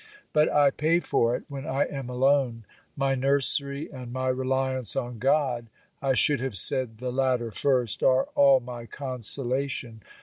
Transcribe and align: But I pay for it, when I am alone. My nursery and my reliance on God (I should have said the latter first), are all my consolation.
But 0.33 0.49
I 0.51 0.71
pay 0.71 0.99
for 0.99 1.35
it, 1.35 1.43
when 1.47 1.67
I 1.67 1.83
am 1.83 2.09
alone. 2.09 2.65
My 2.97 3.13
nursery 3.13 3.87
and 3.91 4.11
my 4.11 4.29
reliance 4.29 4.95
on 4.95 5.19
God 5.19 5.67
(I 6.01 6.15
should 6.15 6.39
have 6.39 6.57
said 6.57 6.97
the 6.97 7.11
latter 7.11 7.51
first), 7.51 8.01
are 8.01 8.23
all 8.33 8.59
my 8.61 8.87
consolation. 8.87 10.01